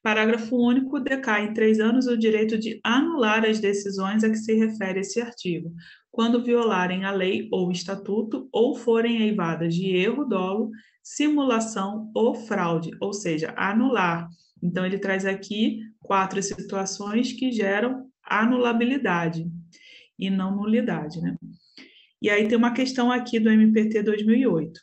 Parágrafo 0.03 0.53
único, 0.57 0.99
decai 0.99 1.45
em 1.45 1.53
três 1.53 1.79
anos 1.79 2.07
o 2.07 2.17
direito 2.17 2.57
de 2.57 2.77
anular 2.83 3.45
as 3.45 3.61
decisões 3.61 4.21
a 4.21 4.29
que 4.29 4.35
se 4.35 4.53
refere 4.53 4.99
esse 4.99 5.21
artigo, 5.21 5.73
quando 6.11 6.43
violarem 6.43 7.05
a 7.05 7.11
lei 7.11 7.47
ou 7.53 7.71
estatuto 7.71 8.49
ou 8.51 8.75
forem 8.75 9.21
eivadas 9.21 9.73
de 9.73 9.95
erro, 9.95 10.25
dolo, 10.25 10.71
simulação 11.05 12.09
ou 12.15 12.33
fraude, 12.33 12.89
ou 12.99 13.13
seja, 13.13 13.53
anular. 13.55 14.27
Então, 14.61 14.83
ele 14.83 14.97
traz 14.97 15.23
aqui 15.23 15.81
quatro 15.99 16.41
situações 16.41 17.31
que 17.31 17.51
geram 17.51 18.09
anulabilidade 18.23 19.45
e 20.17 20.31
não 20.31 20.55
nulidade, 20.55 21.21
né? 21.21 21.37
E 22.19 22.27
aí 22.27 22.47
tem 22.47 22.57
uma 22.57 22.73
questão 22.73 23.11
aqui 23.11 23.39
do 23.39 23.51
MPT 23.51 24.01
2008. 24.01 24.79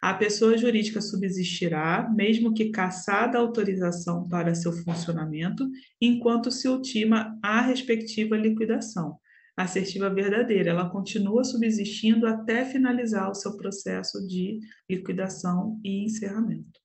A 0.00 0.14
pessoa 0.14 0.56
jurídica 0.56 1.02
subsistirá, 1.02 2.08
mesmo 2.14 2.54
que 2.54 2.70
caçada 2.70 3.36
a 3.36 3.40
autorização 3.42 4.26
para 4.26 4.54
seu 4.54 4.72
funcionamento, 4.72 5.68
enquanto 6.00 6.50
se 6.50 6.66
ultima 6.66 7.38
a 7.42 7.60
respectiva 7.60 8.38
liquidação. 8.38 9.18
Assertiva 9.58 10.08
verdadeira, 10.08 10.70
ela 10.70 10.88
continua 10.88 11.42
subsistindo 11.42 12.28
até 12.28 12.64
finalizar 12.64 13.28
o 13.28 13.34
seu 13.34 13.56
processo 13.56 14.24
de 14.24 14.60
liquidação 14.88 15.80
e 15.82 16.04
encerramento. 16.04 16.80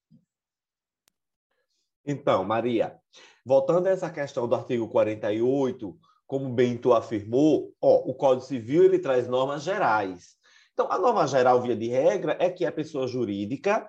Então, 2.04 2.44
Maria, 2.44 2.98
voltando 3.46 3.86
a 3.86 3.92
essa 3.92 4.10
questão 4.10 4.48
do 4.48 4.56
artigo 4.56 4.90
48, 4.90 5.96
como 6.26 6.50
bem 6.50 6.76
tu 6.76 6.94
afirmou, 6.94 7.76
ó, 7.80 8.10
o 8.10 8.16
Código 8.16 8.48
Civil 8.48 8.86
ele 8.86 8.98
traz 8.98 9.28
normas 9.28 9.62
gerais. 9.62 10.36
Então, 10.74 10.92
a 10.92 10.98
norma 10.98 11.28
geral, 11.28 11.62
via 11.62 11.76
de 11.76 11.90
regra, 11.90 12.36
é 12.40 12.50
que 12.50 12.66
a 12.66 12.72
pessoa 12.72 13.06
jurídica 13.06 13.88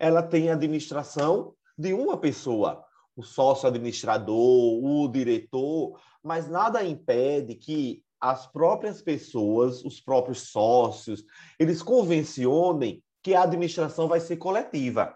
ela 0.00 0.20
tem 0.20 0.50
administração 0.50 1.54
de 1.78 1.94
uma 1.94 2.18
pessoa, 2.18 2.84
o 3.14 3.22
sócio 3.22 3.68
administrador, 3.68 4.34
o 4.36 5.06
diretor, 5.06 6.00
mas 6.24 6.48
nada 6.48 6.82
impede 6.82 7.54
que 7.54 8.04
as 8.20 8.46
próprias 8.50 9.02
pessoas, 9.02 9.84
os 9.84 10.00
próprios 10.00 10.50
sócios, 10.50 11.24
eles 11.58 11.82
convencionem 11.82 13.02
que 13.22 13.34
a 13.34 13.42
administração 13.42 14.08
vai 14.08 14.20
ser 14.20 14.36
coletiva. 14.36 15.14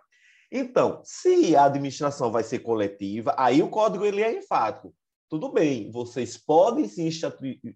Então, 0.53 1.01
se 1.05 1.55
a 1.55 1.65
administração 1.65 2.33
vai 2.33 2.43
ser 2.43 2.59
coletiva, 2.59 3.35
aí 3.39 3.63
o 3.63 3.69
código 3.69 4.05
ele 4.05 4.23
é 4.23 4.37
enfático. 4.37 4.93
Tudo 5.29 5.53
bem, 5.53 5.93
vocês 5.93 6.37
podem 6.37 6.89
se 6.89 7.07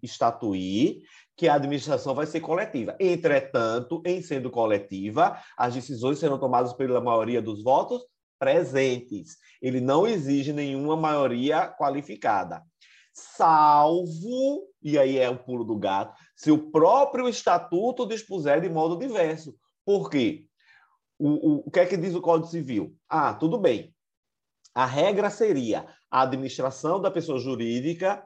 estatuir 0.03 0.97
que 1.37 1.47
a 1.47 1.55
administração 1.55 2.13
vai 2.13 2.25
ser 2.25 2.41
coletiva. 2.41 2.97
Entretanto, 2.99 4.03
em 4.05 4.21
sendo 4.21 4.51
coletiva, 4.51 5.39
as 5.57 5.73
decisões 5.73 6.19
serão 6.19 6.37
tomadas 6.37 6.73
pela 6.73 6.99
maioria 6.99 7.41
dos 7.41 7.63
votos 7.63 8.01
presentes. 8.37 9.37
Ele 9.61 9.79
não 9.79 10.05
exige 10.05 10.51
nenhuma 10.51 10.97
maioria 10.97 11.65
qualificada. 11.65 12.61
Salvo, 13.13 14.67
e 14.85 14.99
aí 14.99 15.17
é 15.17 15.27
o 15.27 15.35
pulo 15.35 15.63
do 15.63 15.75
gato, 15.75 16.15
se 16.35 16.51
o 16.51 16.69
próprio 16.69 17.27
estatuto 17.27 18.07
dispuser 18.07 18.61
de 18.61 18.69
modo 18.69 18.95
diverso. 18.95 19.55
Por 19.83 20.11
quê? 20.11 20.45
O, 21.17 21.27
o, 21.27 21.63
o 21.65 21.71
que 21.71 21.79
é 21.79 21.87
que 21.87 21.97
diz 21.97 22.13
o 22.13 22.21
Código 22.21 22.47
Civil? 22.47 22.95
Ah, 23.09 23.33
tudo 23.33 23.57
bem. 23.57 23.91
A 24.75 24.85
regra 24.85 25.31
seria 25.31 25.87
a 26.11 26.21
administração 26.21 27.01
da 27.01 27.09
pessoa 27.09 27.39
jurídica 27.39 28.23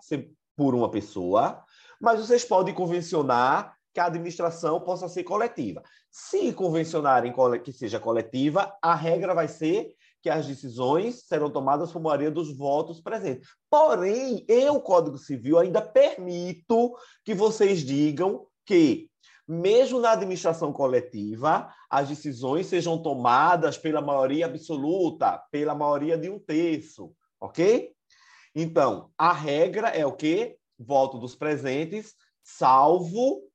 por 0.54 0.76
uma 0.76 0.92
pessoa, 0.92 1.64
mas 2.02 2.20
vocês 2.20 2.44
podem 2.44 2.74
convencionar 2.74 3.74
que 3.94 4.00
a 4.02 4.08
administração 4.08 4.82
possa 4.82 5.08
ser 5.08 5.24
coletiva. 5.24 5.82
Se 6.12 6.52
convencionarem 6.52 7.34
que 7.64 7.72
seja 7.72 8.02
coletiva, 8.02 8.76
a 8.82 8.94
regra 8.96 9.34
vai 9.34 9.48
ser 9.48 9.96
que 10.22 10.30
as 10.30 10.46
decisões 10.46 11.24
serão 11.28 11.50
tomadas 11.50 11.92
por 11.92 12.02
maioria 12.02 12.32
dos 12.32 12.56
votos 12.56 13.00
presentes. 13.00 13.48
Porém, 13.70 14.46
eu, 14.48 14.80
Código 14.82 15.18
Civil, 15.18 15.58
ainda 15.58 15.82
permito 15.82 16.96
que 17.24 17.34
vocês 17.34 17.80
digam 17.80 18.46
que 18.66 19.10
mesmo 19.48 20.00
na 20.00 20.12
administração 20.12 20.72
coletiva, 20.72 21.74
as 21.90 22.08
decisões 22.08 22.68
sejam 22.68 23.02
tomadas 23.02 23.80
pela 23.80 24.00
maioria 24.00 24.46
absoluta, 24.46 25.44
pela 25.52 25.74
maioria 25.74 26.16
de 26.16 26.30
um 26.30 26.38
terço, 26.38 27.16
ok? 27.42 27.92
Então, 28.54 29.10
a 29.18 29.34
regra 29.34 29.88
é 29.90 30.06
o 30.06 30.12
quê? 30.12 30.60
Voto 30.78 31.18
dos 31.18 31.36
presentes, 31.36 32.14
salvo 32.44 33.50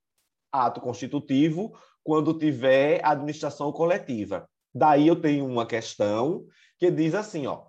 ato 0.50 0.80
constitutivo, 0.80 1.76
quando 2.02 2.38
tiver 2.38 3.00
administração 3.04 3.72
coletiva. 3.72 4.48
Daí 4.74 5.06
eu 5.06 5.16
tenho 5.16 5.46
uma 5.46 5.66
questão 5.66 6.46
que 6.78 6.90
diz 6.90 7.14
assim, 7.14 7.46
ó, 7.46 7.66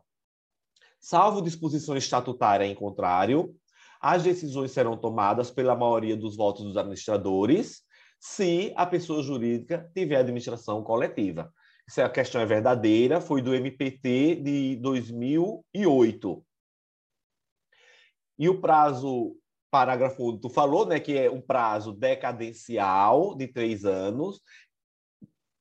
salvo 0.99 1.41
disposição 1.41 1.95
estatutária 1.95 2.65
em 2.65 2.73
contrário, 2.73 3.55
as 4.01 4.23
decisões 4.23 4.71
serão 4.71 4.97
tomadas 4.97 5.51
pela 5.51 5.75
maioria 5.75 6.17
dos 6.17 6.35
votos 6.35 6.63
dos 6.63 6.77
administradores, 6.77 7.83
se 8.19 8.73
a 8.75 8.85
pessoa 8.85 9.21
jurídica 9.21 9.89
tiver 9.95 10.17
administração 10.17 10.83
coletiva. 10.83 11.53
Essa 11.87 12.09
questão 12.09 12.41
é 12.41 12.45
verdadeira, 12.45 13.21
foi 13.21 13.41
do 13.41 13.53
MPT 13.53 14.35
de 14.35 14.75
2008. 14.77 16.45
E 18.39 18.49
o 18.49 18.59
prazo, 18.59 19.37
parágrafo 19.69 20.37
tu 20.39 20.49
falou, 20.49 20.85
né, 20.85 20.99
que 20.99 21.15
é 21.17 21.29
um 21.29 21.41
prazo 21.41 21.93
decadencial 21.93 23.35
de 23.35 23.47
três 23.47 23.85
anos, 23.85 24.41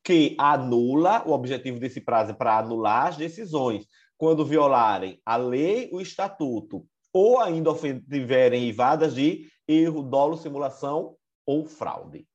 que 0.05 0.37
anula, 0.39 1.27
o 1.27 1.33
objetivo 1.33 1.81
desse 1.81 2.01
prazo 2.01 2.33
é 2.33 2.35
para 2.35 2.59
anular 2.59 3.07
as 3.07 3.17
decisões, 3.17 3.87
quando 4.19 4.45
violarem 4.45 5.21
a 5.25 5.37
lei, 5.37 5.89
o 5.93 6.01
estatuto, 6.01 6.87
ou 7.13 7.41
ainda 7.41 7.71
tiverem 7.75 8.69
ivadas 8.69 9.15
de 9.15 9.51
erro, 9.67 10.03
dolo, 10.03 10.37
simulação 10.37 11.17
ou 11.47 11.67
fraude. 11.67 12.27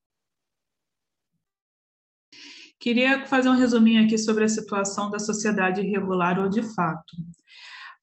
Queria 2.79 3.27
fazer 3.27 3.49
um 3.49 3.57
resuminho 3.57 4.03
aqui 4.05 4.17
sobre 4.17 4.45
a 4.45 4.49
situação 4.49 5.11
da 5.11 5.19
sociedade 5.19 5.81
irregular 5.81 6.39
ou 6.39 6.49
de 6.49 6.63
fato. 6.63 7.17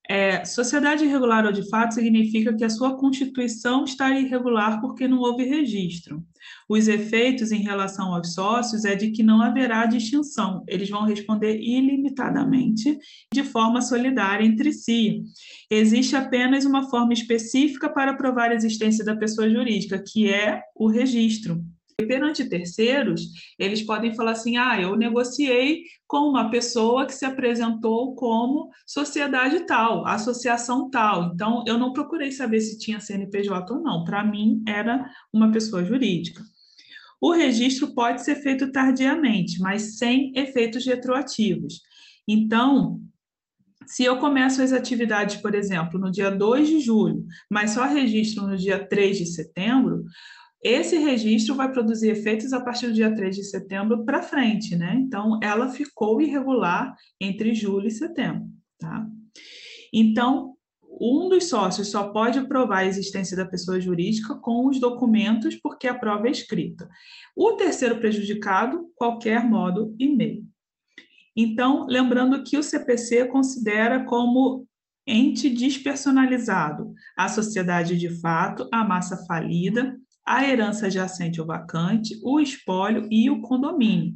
É, 0.08 0.44
sociedade 0.44 1.04
irregular 1.04 1.44
ou 1.44 1.52
de 1.52 1.68
fato 1.68 1.94
significa 1.94 2.54
que 2.54 2.64
a 2.64 2.70
sua 2.70 2.96
constituição 2.96 3.84
está 3.84 4.10
irregular 4.10 4.80
porque 4.80 5.08
não 5.08 5.18
houve 5.18 5.44
registro. 5.44 6.24
Os 6.68 6.86
efeitos 6.86 7.50
em 7.50 7.60
relação 7.60 8.14
aos 8.14 8.34
sócios 8.34 8.84
é 8.84 8.94
de 8.94 9.10
que 9.10 9.22
não 9.22 9.42
haverá 9.42 9.84
distinção, 9.86 10.62
eles 10.68 10.88
vão 10.88 11.04
responder 11.04 11.58
ilimitadamente, 11.58 12.96
de 13.32 13.42
forma 13.42 13.82
solidária 13.82 14.44
entre 14.44 14.72
si. 14.72 15.24
Existe 15.70 16.14
apenas 16.14 16.64
uma 16.64 16.88
forma 16.88 17.12
específica 17.12 17.88
para 17.88 18.14
provar 18.14 18.50
a 18.50 18.54
existência 18.54 19.04
da 19.04 19.16
pessoa 19.16 19.50
jurídica, 19.50 20.02
que 20.06 20.28
é 20.32 20.60
o 20.74 20.88
registro. 20.88 21.64
Perante 21.96 22.44
terceiros, 22.44 23.22
eles 23.58 23.80
podem 23.80 24.14
falar 24.14 24.32
assim: 24.32 24.58
ah, 24.58 24.78
eu 24.78 24.94
negociei 24.96 25.84
com 26.06 26.28
uma 26.28 26.50
pessoa 26.50 27.06
que 27.06 27.14
se 27.14 27.24
apresentou 27.24 28.14
como 28.14 28.68
sociedade 28.86 29.60
tal, 29.60 30.06
associação 30.06 30.90
tal. 30.90 31.32
Então, 31.32 31.64
eu 31.66 31.78
não 31.78 31.94
procurei 31.94 32.30
saber 32.30 32.60
se 32.60 32.78
tinha 32.78 33.00
CNPJ 33.00 33.72
ou 33.72 33.80
não. 33.80 34.04
Para 34.04 34.22
mim, 34.22 34.62
era 34.68 35.10
uma 35.32 35.50
pessoa 35.50 35.82
jurídica. 35.82 36.42
O 37.18 37.32
registro 37.32 37.94
pode 37.94 38.22
ser 38.22 38.36
feito 38.36 38.70
tardiamente, 38.70 39.58
mas 39.58 39.96
sem 39.96 40.32
efeitos 40.36 40.84
retroativos. 40.84 41.80
Então, 42.28 43.00
se 43.86 44.04
eu 44.04 44.18
começo 44.18 44.60
as 44.60 44.72
atividades, 44.72 45.36
por 45.36 45.54
exemplo, 45.54 45.98
no 45.98 46.10
dia 46.10 46.30
2 46.30 46.68
de 46.68 46.80
julho, 46.80 47.24
mas 47.50 47.70
só 47.70 47.86
registro 47.86 48.46
no 48.46 48.56
dia 48.56 48.86
3 48.86 49.16
de 49.16 49.26
setembro, 49.26 50.04
esse 50.62 50.96
registro 50.96 51.54
vai 51.54 51.70
produzir 51.70 52.10
efeitos 52.10 52.52
a 52.52 52.60
partir 52.60 52.88
do 52.88 52.94
dia 52.94 53.14
3 53.14 53.36
de 53.36 53.44
setembro 53.44 54.04
para 54.04 54.22
frente, 54.22 54.74
né? 54.74 54.94
Então, 54.98 55.38
ela 55.42 55.68
ficou 55.68 56.20
irregular 56.20 56.94
entre 57.20 57.54
julho 57.54 57.86
e 57.86 57.90
setembro, 57.90 58.48
tá? 58.78 59.06
Então, 59.92 60.54
um 61.00 61.28
dos 61.28 61.48
sócios 61.48 61.90
só 61.90 62.10
pode 62.10 62.46
provar 62.48 62.78
a 62.78 62.86
existência 62.86 63.36
da 63.36 63.44
pessoa 63.44 63.80
jurídica 63.80 64.34
com 64.34 64.66
os 64.66 64.80
documentos, 64.80 65.54
porque 65.56 65.86
a 65.86 65.94
prova 65.94 66.26
é 66.26 66.30
escrita. 66.30 66.88
O 67.36 67.52
terceiro 67.52 67.98
prejudicado, 67.98 68.90
qualquer 68.96 69.44
modo 69.44 69.94
e 69.98 70.08
meio. 70.08 70.44
Então, 71.36 71.86
lembrando 71.86 72.42
que 72.42 72.56
o 72.56 72.62
CPC 72.62 73.26
considera 73.26 74.04
como 74.04 74.66
ente 75.06 75.50
despersonalizado 75.50 76.92
a 77.16 77.28
sociedade 77.28 77.96
de 77.96 78.08
fato, 78.20 78.68
a 78.72 78.82
massa 78.82 79.18
falida, 79.26 79.96
a 80.26 80.44
herança 80.44 80.86
adjacente 80.86 81.40
ou 81.40 81.46
vacante, 81.46 82.18
o 82.24 82.40
espólio 82.40 83.06
e 83.10 83.30
o 83.30 83.40
condomínio. 83.40 84.14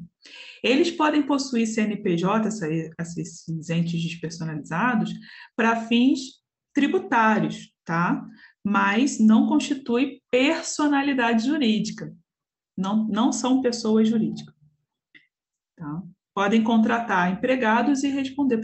Eles 0.62 0.90
podem 0.90 1.22
possuir 1.22 1.66
CNPJ, 1.66 2.48
esses 2.98 3.70
entes 3.70 4.02
despersonalizados, 4.02 5.12
para 5.56 5.86
fins 5.86 6.40
tributários, 6.74 7.72
tá? 7.84 8.22
Mas 8.62 9.18
não 9.18 9.46
constitui 9.46 10.20
personalidade 10.30 11.46
jurídica. 11.46 12.14
Não, 12.76 13.06
não 13.08 13.32
são 13.32 13.62
pessoas 13.62 14.08
jurídicas. 14.08 14.54
Tá? 15.76 16.02
Podem 16.34 16.62
contratar 16.62 17.32
empregados 17.32 18.02
e 18.02 18.08
responder 18.08 18.60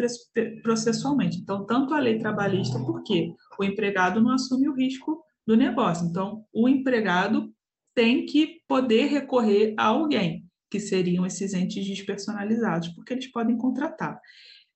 processualmente. 0.63 1.39
Então, 1.39 1.65
tanto 1.65 1.95
a 1.95 1.99
lei 1.99 2.19
trabalhista, 2.19 2.79
porque 2.79 3.35
o 3.59 3.65
empregado 3.65 4.21
não 4.21 4.33
assume 4.33 4.69
o 4.69 4.75
risco 4.75 5.26
do 5.47 5.57
negócio. 5.57 6.07
Então, 6.07 6.45
o 6.53 6.69
empregado 6.69 7.53
tem 7.95 8.27
que 8.27 8.61
poder 8.69 9.07
recorrer 9.07 9.75
a 9.79 9.87
alguém, 9.87 10.45
que 10.71 10.81
seriam 10.81 11.25
esses 11.25 11.55
entes 11.55 11.87
despersonalizados, 11.87 12.89
porque 12.89 13.15
eles 13.15 13.31
podem 13.31 13.57
contratar. 13.57 14.21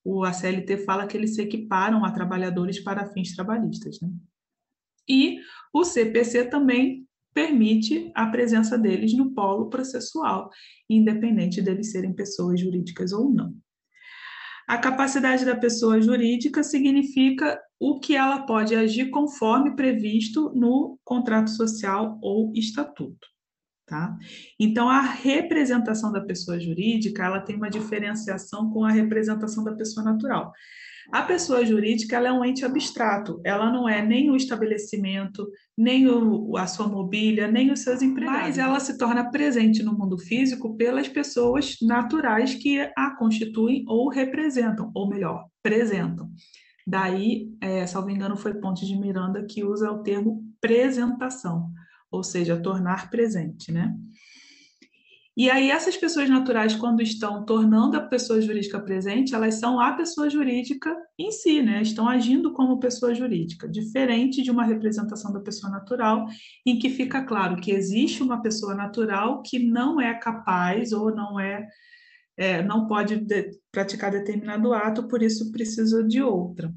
O 0.04 0.24
ACLT 0.24 0.78
fala 0.78 1.06
que 1.06 1.16
eles 1.16 1.34
se 1.34 1.42
equiparam 1.42 2.04
a 2.04 2.12
trabalhadores 2.12 2.82
para 2.82 3.12
fins 3.12 3.34
trabalhistas. 3.34 4.00
Né? 4.00 4.08
E 5.08 5.40
o 5.74 5.84
CPC 5.84 6.46
também 6.46 7.06
permite 7.34 8.10
a 8.14 8.26
presença 8.26 8.78
deles 8.78 9.12
no 9.14 9.32
polo 9.32 9.68
processual, 9.68 10.50
independente 10.88 11.60
deles 11.60 11.90
serem 11.90 12.14
pessoas 12.14 12.60
jurídicas 12.60 13.12
ou 13.12 13.30
não. 13.30 13.54
A 14.70 14.78
capacidade 14.78 15.44
da 15.44 15.56
pessoa 15.56 16.00
jurídica 16.00 16.62
significa 16.62 17.60
o 17.76 17.98
que 17.98 18.14
ela 18.14 18.46
pode 18.46 18.72
agir 18.72 19.10
conforme 19.10 19.74
previsto 19.74 20.52
no 20.54 20.96
contrato 21.02 21.50
social 21.50 22.20
ou 22.22 22.52
estatuto. 22.54 23.26
Tá? 23.84 24.16
Então, 24.60 24.88
a 24.88 25.00
representação 25.00 26.12
da 26.12 26.20
pessoa 26.20 26.60
jurídica 26.60 27.24
ela 27.24 27.40
tem 27.40 27.56
uma 27.56 27.68
diferenciação 27.68 28.70
com 28.70 28.84
a 28.84 28.92
representação 28.92 29.64
da 29.64 29.74
pessoa 29.74 30.04
natural. 30.04 30.52
A 31.12 31.22
pessoa 31.22 31.66
jurídica 31.66 32.16
ela 32.16 32.28
é 32.28 32.32
um 32.32 32.44
ente 32.44 32.64
abstrato, 32.64 33.40
ela 33.44 33.72
não 33.72 33.88
é 33.88 34.04
nem 34.04 34.30
o 34.30 34.36
estabelecimento, 34.36 35.48
nem 35.76 36.08
o, 36.08 36.56
a 36.56 36.66
sua 36.66 36.86
mobília, 36.86 37.50
nem 37.50 37.72
os 37.72 37.80
seus 37.80 38.00
empregados. 38.00 38.42
Mas 38.42 38.58
ela 38.58 38.78
se 38.78 38.96
torna 38.96 39.30
presente 39.30 39.82
no 39.82 39.96
mundo 39.96 40.16
físico 40.18 40.76
pelas 40.76 41.08
pessoas 41.08 41.76
naturais 41.82 42.54
que 42.54 42.78
a 42.96 43.16
constituem 43.16 43.84
ou 43.88 44.08
representam, 44.08 44.90
ou 44.94 45.08
melhor, 45.08 45.46
apresentam. 45.64 46.30
Daí, 46.86 47.48
é, 47.60 47.86
salvo 47.86 48.10
engano, 48.10 48.36
foi 48.36 48.54
Ponte 48.54 48.86
de 48.86 48.96
Miranda 48.96 49.44
que 49.44 49.64
usa 49.64 49.90
o 49.90 50.02
termo 50.02 50.44
presentação, 50.60 51.70
ou 52.10 52.22
seja, 52.22 52.60
tornar 52.60 53.10
presente, 53.10 53.72
né? 53.72 53.94
E 55.40 55.48
aí, 55.48 55.70
essas 55.70 55.96
pessoas 55.96 56.28
naturais, 56.28 56.74
quando 56.74 57.00
estão 57.00 57.46
tornando 57.46 57.96
a 57.96 58.02
pessoa 58.02 58.42
jurídica 58.42 58.78
presente, 58.78 59.34
elas 59.34 59.54
são 59.54 59.80
a 59.80 59.92
pessoa 59.92 60.28
jurídica 60.28 60.94
em 61.18 61.32
si, 61.32 61.62
né? 61.62 61.80
Estão 61.80 62.06
agindo 62.06 62.52
como 62.52 62.78
pessoa 62.78 63.14
jurídica, 63.14 63.66
diferente 63.66 64.42
de 64.42 64.50
uma 64.50 64.66
representação 64.66 65.32
da 65.32 65.40
pessoa 65.40 65.72
natural, 65.72 66.26
em 66.66 66.78
que 66.78 66.90
fica 66.90 67.24
claro 67.24 67.56
que 67.56 67.70
existe 67.70 68.22
uma 68.22 68.42
pessoa 68.42 68.74
natural 68.74 69.40
que 69.40 69.58
não 69.58 69.98
é 69.98 70.12
capaz 70.12 70.92
ou 70.92 71.10
não 71.10 71.40
é 71.40 71.66
é, 72.36 72.62
não 72.62 72.86
pode 72.86 73.16
de, 73.16 73.50
praticar 73.72 74.10
determinado 74.10 74.74
ato, 74.74 75.08
por 75.08 75.22
isso 75.22 75.50
precisa 75.50 76.04
de 76.04 76.20
outra. 76.20 76.70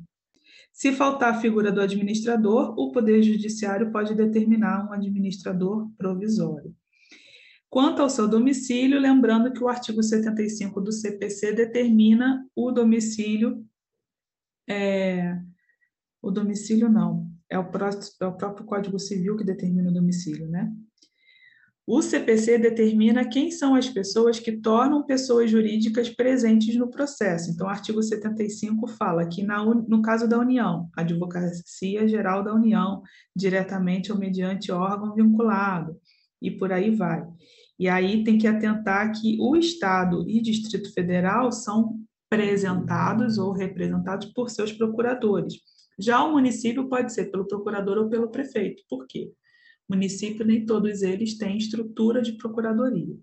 Se 0.71 0.93
faltar 0.93 1.33
a 1.33 1.41
figura 1.41 1.69
do 1.69 1.81
administrador, 1.81 2.73
o 2.79 2.93
Poder 2.93 3.21
Judiciário 3.23 3.91
pode 3.91 4.15
determinar 4.15 4.87
um 4.87 4.93
administrador 4.93 5.89
provisório. 5.97 6.73
Quanto 7.73 8.03
ao 8.03 8.09
seu 8.09 8.27
domicílio, 8.27 8.99
lembrando 8.99 9.51
que 9.51 9.63
o 9.63 9.67
artigo 9.67 10.03
75 10.03 10.79
do 10.79 10.91
CPC 10.91 11.53
determina 11.53 12.47
o 12.55 12.71
domicílio. 12.71 13.65
É, 14.69 15.35
o 16.21 16.29
domicílio 16.29 16.87
não, 16.87 17.31
é 17.49 17.57
o, 17.57 17.71
próprio, 17.71 17.99
é 18.21 18.25
o 18.27 18.37
próprio 18.37 18.63
Código 18.67 18.99
Civil 18.99 19.35
que 19.35 19.43
determina 19.43 19.89
o 19.89 19.93
domicílio, 19.93 20.47
né? 20.47 20.71
O 21.87 21.99
CPC 22.03 22.59
determina 22.59 23.27
quem 23.27 23.49
são 23.49 23.73
as 23.73 23.89
pessoas 23.89 24.39
que 24.39 24.51
tornam 24.51 25.03
pessoas 25.03 25.49
jurídicas 25.49 26.11
presentes 26.11 26.75
no 26.75 26.91
processo. 26.91 27.49
Então, 27.49 27.65
o 27.65 27.71
artigo 27.71 28.03
75 28.03 28.85
fala 28.85 29.25
que, 29.25 29.41
na, 29.41 29.65
no 29.65 30.03
caso 30.03 30.29
da 30.29 30.37
União, 30.37 30.91
Advocacia 30.95 32.07
Geral 32.07 32.43
da 32.43 32.53
União, 32.53 33.01
diretamente 33.35 34.11
ou 34.11 34.19
mediante 34.19 34.71
órgão 34.71 35.15
vinculado, 35.15 35.99
e 36.39 36.51
por 36.51 36.71
aí 36.71 36.91
vai. 36.91 37.25
E 37.83 37.89
aí 37.89 38.23
tem 38.23 38.37
que 38.37 38.47
atentar 38.47 39.11
que 39.11 39.35
o 39.41 39.57
Estado 39.57 40.23
e 40.25 40.41
Distrito 40.41 40.93
Federal 40.93 41.51
são 41.51 41.99
apresentados 42.31 43.37
ou 43.37 43.51
representados 43.51 44.27
por 44.27 44.49
seus 44.49 44.71
procuradores. 44.71 45.55
Já 45.99 46.23
o 46.23 46.31
município 46.31 46.87
pode 46.87 47.11
ser 47.11 47.25
pelo 47.29 47.45
procurador 47.45 47.97
ou 47.97 48.09
pelo 48.09 48.29
prefeito. 48.29 48.81
Por 48.89 49.05
quê? 49.05 49.33
Município, 49.89 50.45
nem 50.45 50.65
todos 50.65 51.01
eles 51.01 51.37
têm 51.37 51.57
estrutura 51.57 52.21
de 52.21 52.37
procuradoria. 52.37 53.17